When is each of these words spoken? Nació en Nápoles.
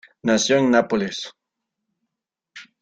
Nació 0.23 0.57
en 0.57 0.71
Nápoles. 0.71 1.31